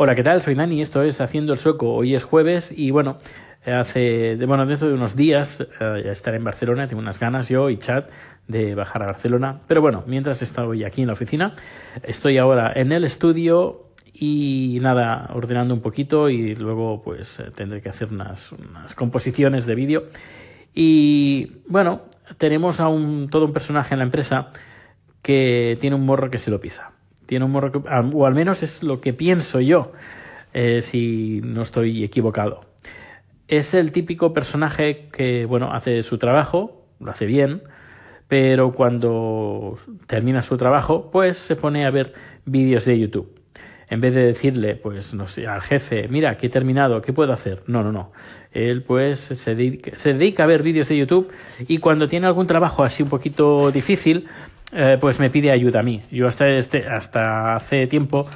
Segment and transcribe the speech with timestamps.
[0.00, 0.40] Hola, ¿qué tal?
[0.40, 1.92] Soy Dani, esto es Haciendo el Sueco.
[1.92, 3.18] Hoy es jueves y bueno,
[3.66, 7.78] hace, bueno, dentro de unos días eh, estaré en Barcelona, tengo unas ganas yo y
[7.78, 8.04] Chad
[8.46, 9.60] de bajar a Barcelona.
[9.66, 11.56] Pero bueno, mientras estoy aquí en la oficina,
[12.04, 17.82] estoy ahora en el estudio y nada, ordenando un poquito y luego pues eh, tendré
[17.82, 20.04] que hacer unas, unas composiciones de vídeo.
[20.76, 22.02] Y bueno,
[22.36, 24.50] tenemos a un, todo un personaje en la empresa
[25.22, 26.92] que tiene un morro que se lo pisa.
[27.28, 27.70] Tiene un morro
[28.14, 29.92] o al menos es lo que pienso yo,
[30.54, 32.62] eh, si no estoy equivocado.
[33.48, 37.64] Es el típico personaje que, bueno, hace su trabajo, lo hace bien,
[38.28, 42.14] pero cuando termina su trabajo, pues se pone a ver
[42.46, 43.38] vídeos de YouTube.
[43.90, 47.62] En vez de decirle, pues, no al jefe, mira, que he terminado, ¿qué puedo hacer?
[47.66, 48.12] No, no, no.
[48.52, 51.30] Él, pues, se dedica, se dedica a ver vídeos de YouTube
[51.68, 54.28] y cuando tiene algún trabajo así un poquito difícil,
[54.72, 56.02] eh, pues me pide ayuda a mí.
[56.10, 58.28] Yo hasta, este, hasta hace tiempo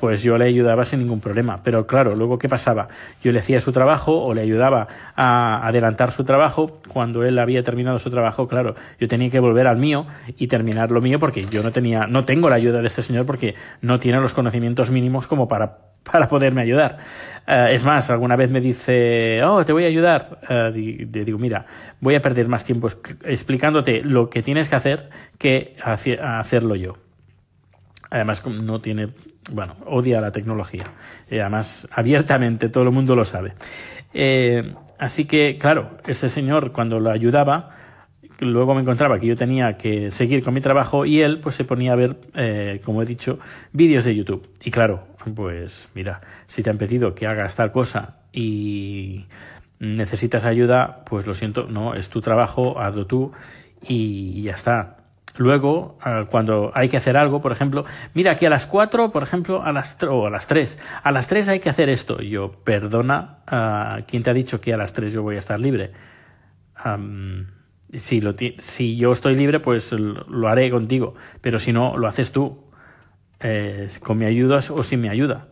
[0.00, 1.60] pues yo le ayudaba sin ningún problema.
[1.62, 2.88] Pero claro, luego ¿qué pasaba?
[3.22, 6.80] Yo le hacía su trabajo o le ayudaba a adelantar su trabajo.
[6.88, 10.06] Cuando él había terminado su trabajo, claro, yo tenía que volver al mío
[10.36, 13.26] y terminar lo mío porque yo no tenía, no tengo la ayuda de este señor
[13.26, 16.98] porque no tiene los conocimientos mínimos como para para poderme ayudar.
[17.46, 20.40] Eh, es más, alguna vez me dice, oh, te voy a ayudar.
[20.48, 21.66] Uh, le digo, mira,
[22.00, 22.88] voy a perder más tiempo
[23.24, 26.94] explicándote lo que tienes que hacer que hacerlo yo.
[28.10, 29.08] Además, no tiene,
[29.50, 30.92] bueno, odia la tecnología.
[31.30, 33.54] Además, abiertamente, todo el mundo lo sabe.
[34.14, 37.70] Eh, así que, claro, este señor, cuando lo ayudaba,
[38.40, 41.64] luego me encontraba que yo tenía que seguir con mi trabajo y él pues se
[41.64, 43.38] ponía a ver, eh, como he dicho,
[43.72, 44.48] vídeos de YouTube.
[44.62, 49.26] Y claro, pues mira, si te han pedido que hagas tal cosa y
[49.78, 53.32] necesitas ayuda, pues lo siento, no, es tu trabajo, hazlo tú
[53.80, 55.01] y ya está.
[55.36, 59.22] Luego, ah, cuando hay que hacer algo, por ejemplo, mira que a las 4, por
[59.22, 62.20] ejemplo, a las, o a las 3, a las 3 hay que hacer esto.
[62.20, 65.58] Yo, perdona, uh, ¿quién te ha dicho que a las 3 yo voy a estar
[65.58, 65.92] libre?
[67.94, 72.32] si, lo si yo estoy libre, pues lo haré contigo, pero si no, lo haces
[72.32, 72.64] tú,
[73.40, 75.48] eh, con mi ayuda o sin mi ayuda.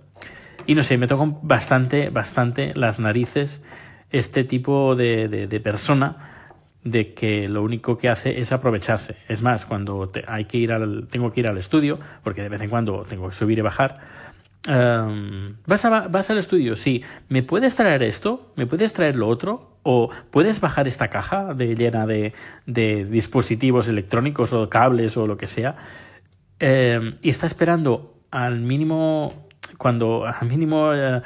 [0.67, 3.63] Y no sé, me tocan bastante, bastante las narices
[4.11, 6.40] este tipo de, de, persona
[6.85, 9.17] de que lo único que hace es aprovecharse.
[9.29, 12.63] Es más, cuando hay que ir al, tengo que ir al estudio, porque de vez
[12.63, 13.99] en cuando tengo que subir y bajar,
[14.69, 16.77] um, ¿vas, a, ¿vas al estudio?
[16.77, 17.03] Sí.
[17.29, 18.53] ¿Me puedes traer esto?
[18.57, 19.71] ¿Me puedes traer lo otro?
[19.83, 22.35] o puedes bajar esta caja de, llena de,
[22.67, 25.77] de dispositivos electrónicos o cables o lo que sea
[26.61, 29.49] eh, y está esperando al mínimo
[29.79, 31.23] cuando al mínimo eh,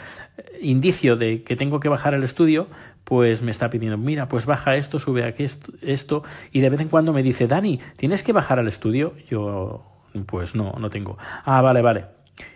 [0.61, 2.69] indicio de que tengo que bajar al estudio
[3.05, 6.81] pues me está pidiendo mira pues baja esto sube aquí esto, esto y de vez
[6.81, 9.85] en cuando me dice Dani tienes que bajar al estudio yo
[10.27, 11.19] pues no no tengo.
[11.45, 12.07] Ah vale vale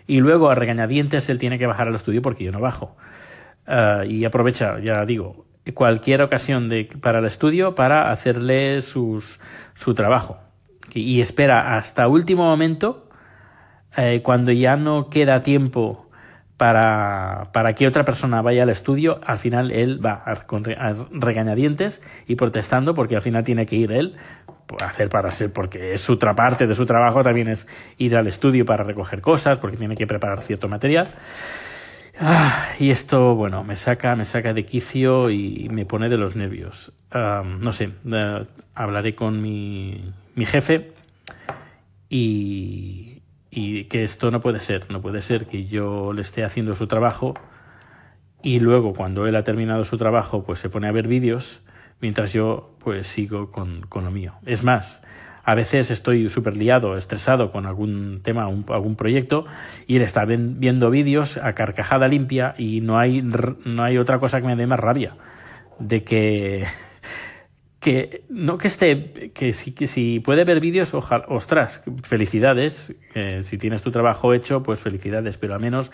[0.07, 2.95] y luego a regañadientes él tiene que bajar al estudio porque yo no bajo.
[3.67, 9.39] Uh, y aprovecha ya digo cualquier ocasión de, para el estudio para hacerle sus,
[9.75, 10.39] su trabajo.
[10.93, 13.09] Y espera hasta último momento,
[13.95, 16.08] eh, cuando ya no queda tiempo
[16.59, 20.45] para, para, que otra persona vaya al estudio, al final él va a
[21.11, 24.17] regañadientes y protestando porque al final tiene que ir él
[24.81, 27.65] hacer para ser, porque es otra parte de su trabajo también es
[27.97, 31.07] ir al estudio para recoger cosas, porque tiene que preparar cierto material.
[32.19, 36.35] Ah, y esto, bueno, me saca, me saca de quicio y me pone de los
[36.35, 36.91] nervios.
[37.13, 37.91] no sé,
[38.75, 40.91] hablaré con mi, mi jefe
[42.09, 43.18] y,
[43.51, 44.89] y que esto no puede ser.
[44.89, 47.33] No puede ser que yo le esté haciendo su trabajo
[48.41, 51.61] y luego cuando él ha terminado su trabajo pues se pone a ver vídeos
[51.99, 54.35] mientras yo pues sigo con, con lo mío.
[54.45, 55.01] Es más,
[55.49, 59.45] a veces estoy súper liado, estresado con algún tema, algún proyecto,
[59.87, 64.41] y él está viendo vídeos a carcajada limpia y no hay, no hay otra cosa
[64.41, 65.15] que me dé más rabia.
[65.79, 66.67] De que,
[67.79, 72.93] que no que esté, que si, que si puede ver vídeos, ostras, felicidades.
[73.43, 75.91] si tienes tu trabajo hecho, pues felicidades, pero al menos,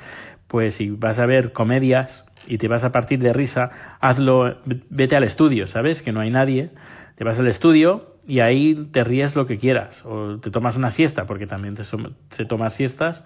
[0.47, 5.15] pues si vas a ver comedias y te vas a partir de risa, hazlo, vete
[5.15, 6.01] al estudio, ¿sabes?
[6.01, 6.71] Que no hay nadie.
[7.15, 10.89] Te vas al estudio, y ahí te ríes lo que quieras o te tomas una
[10.89, 13.23] siesta porque también te se toma siestas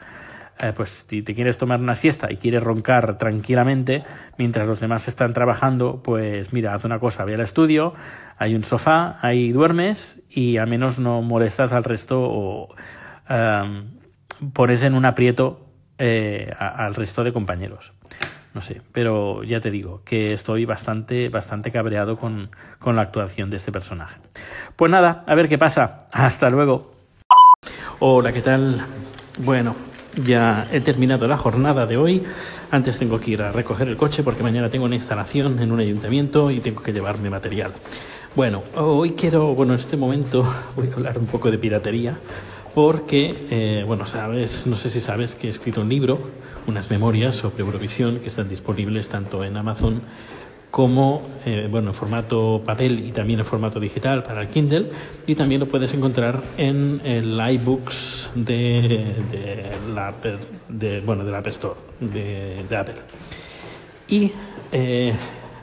[0.60, 4.04] eh, pues si te quieres tomar una siesta y quieres roncar tranquilamente
[4.38, 7.94] mientras los demás están trabajando pues mira haz una cosa ve al estudio
[8.40, 12.70] hay un sofá ahí duermes y al menos no molestas al resto o
[14.54, 15.68] pones en un aprieto
[16.00, 17.92] eh, al resto de compañeros
[18.54, 22.50] no sé, pero ya te digo que estoy bastante, bastante cabreado con,
[22.80, 24.20] con la actuación de este personaje.
[24.76, 26.08] Pues nada, a ver qué pasa.
[26.12, 26.92] Hasta luego.
[28.00, 28.82] Hola, ¿qué tal?
[29.40, 29.76] Bueno,
[30.16, 32.24] ya he terminado la jornada de hoy.
[32.72, 35.80] Antes tengo que ir a recoger el coche porque mañana tengo una instalación en un
[35.80, 37.74] ayuntamiento y tengo que llevarme material.
[38.36, 40.46] Bueno, hoy quiero, bueno, en este momento
[40.76, 42.20] voy a hablar un poco de piratería
[42.76, 46.20] porque, eh, bueno, sabes, no sé si sabes que he escrito un libro,
[46.68, 50.02] unas memorias sobre Eurovisión que están disponibles tanto en Amazon
[50.70, 54.86] como eh, bueno, en formato papel y también en formato digital para el Kindle
[55.26, 60.14] y también lo puedes encontrar en el iBooks de, de la,
[60.70, 62.96] de, bueno, App Store de, de Apple.
[64.08, 64.32] Y
[64.72, 65.14] eh,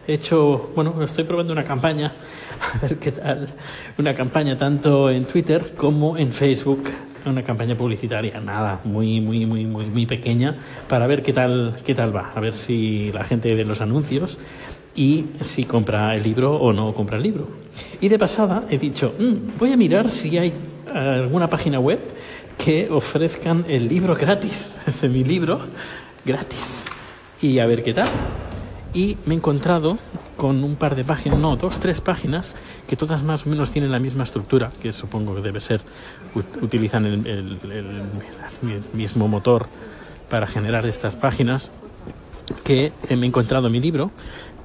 [0.07, 2.13] he hecho, bueno, estoy probando una campaña,
[2.75, 3.49] a ver qué tal,
[3.99, 6.85] una campaña tanto en Twitter como en Facebook
[7.31, 10.57] una campaña publicitaria, nada, muy, muy, muy, muy, muy pequeña,
[10.89, 14.39] para ver qué tal, qué tal va, a ver si la gente ve los anuncios
[14.95, 17.49] y si compra el libro o no compra el libro.
[18.01, 20.53] Y de pasada he dicho, mm, voy a mirar si hay
[20.93, 21.99] alguna página web
[22.57, 25.61] que ofrezcan el libro gratis, este mi libro
[26.25, 26.85] gratis,
[27.43, 28.09] y a ver qué tal.
[28.97, 29.99] Y me he encontrado
[30.39, 32.57] con un par de páginas, no, dos, tres páginas,
[32.89, 35.83] que todas más o menos tienen la misma estructura, que supongo que debe ser,
[36.63, 39.67] utilizan el, el mismo motor
[40.31, 41.71] para generar estas páginas,
[42.65, 44.11] que me he encontrado mi libro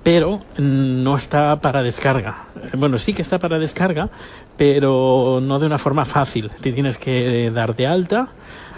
[0.03, 2.45] pero no está para descarga.
[2.75, 4.09] Bueno, sí que está para descarga,
[4.57, 6.49] pero no de una forma fácil.
[6.59, 8.29] Te tienes que dar de alta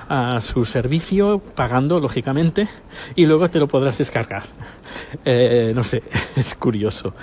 [0.10, 2.68] a su servicio, pagando, lógicamente,
[3.16, 4.44] y luego te lo podrás descargar.
[5.26, 6.04] Eh, no sé,
[6.36, 7.14] es curioso.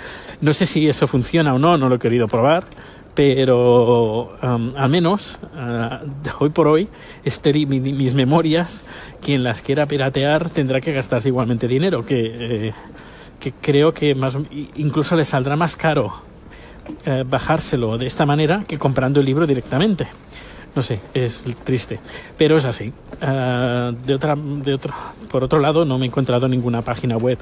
[0.41, 2.65] No sé si eso funciona o no, no lo he querido probar,
[3.13, 6.07] pero um, al menos uh,
[6.39, 6.87] hoy por hoy
[7.23, 8.83] este, mis memorias,
[9.21, 12.67] quien las quiera piratear tendrá que gastarse igualmente dinero, que...
[12.67, 12.73] Eh,
[13.41, 14.37] que creo que más,
[14.75, 16.13] incluso le saldrá más caro
[17.05, 20.07] eh, bajárselo de esta manera que comprando el libro directamente.
[20.75, 21.99] No sé, es triste,
[22.37, 22.93] pero es así.
[23.21, 24.93] Uh, de otra, de otro,
[25.29, 27.37] por otro lado, no me he encontrado ninguna página web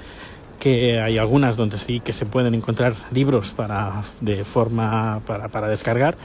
[0.60, 5.70] que hay algunas donde sí que se pueden encontrar libros para de forma para, para
[5.70, 6.18] descargar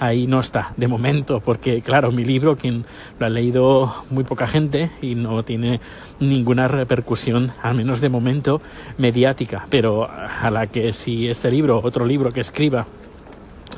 [0.00, 2.84] ahí no está de momento, porque claro, mi libro, quien
[3.18, 5.78] lo ha leído muy poca gente y no tiene
[6.18, 8.62] ninguna repercusión, al menos de momento,
[8.96, 12.86] mediática, pero a la que si este libro, otro libro que escriba,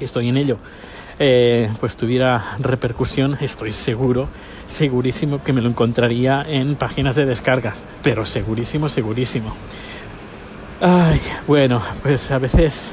[0.00, 0.58] estoy en ello,
[1.19, 4.29] eh, pues tuviera repercusión, estoy seguro,
[4.69, 9.55] segurísimo que me lo encontraría en páginas de descargas, pero segurísimo, segurísimo.
[10.81, 12.93] Ay, bueno, pues a veces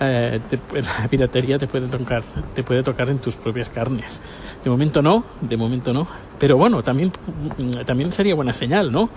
[0.00, 0.40] eh,
[0.72, 2.22] la piratería te puede tocar,
[2.54, 4.20] te puede tocar en tus propias carnes.
[4.62, 6.06] De momento no, de momento no.
[6.38, 7.12] Pero bueno, también,
[7.86, 9.10] también sería buena señal, ¿no?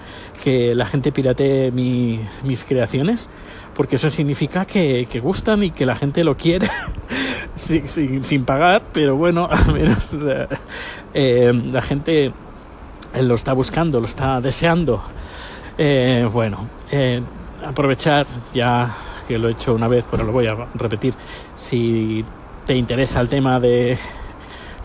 [0.44, 3.30] Que la gente piratee mis creaciones,
[3.76, 6.70] porque eso significa que, que, gustan y que la gente lo quiere
[7.58, 10.10] sin, sin, pagar, pero bueno, al menos
[11.14, 12.32] eh, la gente
[13.22, 15.02] lo está buscando, lo está deseando.
[15.78, 17.22] Eh, bueno, eh,
[17.66, 18.96] aprovechar ya
[19.28, 21.14] que lo he hecho una vez, pero lo voy a repetir.
[21.56, 22.24] Si
[22.66, 23.98] te interesa el tema de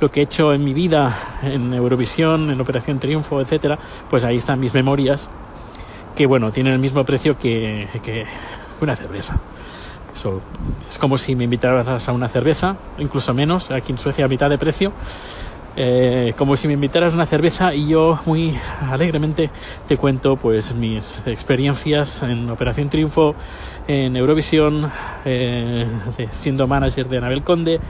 [0.00, 3.78] lo que he hecho en mi vida en Eurovisión, en Operación Triunfo, etcétera,
[4.10, 5.30] pues ahí están mis memorias,
[6.16, 8.26] que bueno, tienen el mismo precio que, que
[8.80, 9.36] una cerveza.
[10.14, 10.40] Eso
[10.88, 14.50] es como si me invitaras a una cerveza, incluso menos, aquí en Suecia a mitad
[14.50, 14.92] de precio,
[15.74, 18.54] eh, como si me invitaras una cerveza y yo muy
[18.90, 19.48] alegremente
[19.88, 23.34] te cuento pues mis experiencias en Operación Triunfo,
[23.88, 24.92] en Eurovisión,
[25.24, 25.86] eh,
[26.32, 27.80] siendo manager de Anabel Conde,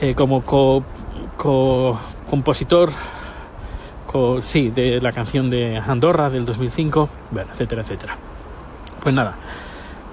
[0.00, 0.82] eh, como co,
[1.36, 1.98] co
[2.28, 2.90] compositor
[4.08, 8.16] co, sí, de la canción de Andorra del 2005, bueno, etcétera, etcétera.
[9.00, 9.36] Pues nada,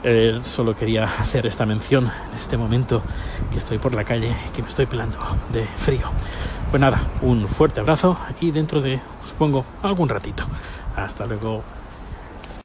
[0.04, 3.02] eh, solo quería hacer esta mención en este momento
[3.52, 5.18] que estoy por la calle, que me estoy pelando
[5.52, 6.08] de frío.
[6.70, 10.44] Pues nada, un fuerte abrazo y dentro de, supongo, algún ratito.
[10.96, 11.64] Hasta luego.